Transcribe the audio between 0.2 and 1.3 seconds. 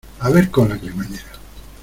a ver con la cremallera.